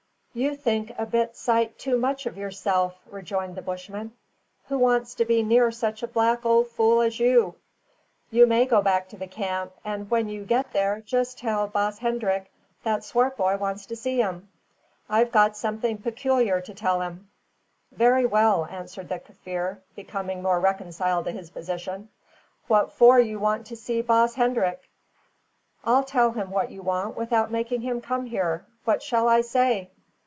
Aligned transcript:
"You 0.33 0.55
think 0.55 0.93
a 0.97 1.05
big 1.05 1.35
sight 1.35 1.77
too 1.77 1.97
much 1.97 2.25
of 2.25 2.37
yourself," 2.37 2.95
rejoined 3.09 3.55
the 3.55 3.61
Bushman. 3.61 4.13
"Who 4.69 4.77
wants 4.77 5.13
to 5.15 5.25
be 5.25 5.43
near 5.43 5.71
such 5.71 6.03
a 6.03 6.07
black 6.07 6.45
ole 6.45 6.63
fool 6.63 7.01
as 7.01 7.19
you? 7.19 7.55
You 8.29 8.47
may 8.47 8.63
go 8.65 8.81
back 8.81 9.09
to 9.09 9.17
the 9.17 9.27
camp, 9.27 9.73
and 9.83 10.09
when 10.09 10.29
you 10.29 10.45
get 10.45 10.71
there 10.71 11.01
jus' 11.01 11.33
tell 11.35 11.67
Baas 11.67 11.97
Hendrik 11.97 12.49
that 12.83 13.03
Swartboy 13.03 13.57
wants 13.57 13.85
to 13.87 13.95
see 13.97 14.21
him. 14.21 14.47
I've 15.09 15.33
got 15.33 15.57
something 15.57 15.97
particular 15.97 16.61
to 16.61 16.73
tell 16.73 17.01
him." 17.01 17.29
"Very 17.91 18.25
well," 18.25 18.63
answered 18.67 19.09
the 19.09 19.19
Kaffir, 19.19 19.79
becoming 19.97 20.41
more 20.41 20.61
reconciled 20.61 21.25
to 21.25 21.31
his 21.33 21.49
position; 21.49 22.07
"what 22.67 22.93
for 22.93 23.19
you 23.19 23.37
want 23.37 23.67
see 23.67 24.01
Baas 24.01 24.35
Hendrik? 24.35 24.89
I'll 25.83 26.05
tell 26.05 26.31
him 26.31 26.51
what 26.51 26.71
you 26.71 26.81
want 26.83 27.17
without 27.17 27.51
making 27.51 27.81
him 27.81 27.99
come 27.99 28.27
here. 28.27 28.65
What 28.85 29.03
shall 29.03 29.27
I 29.27 29.41
say?" 29.41 29.89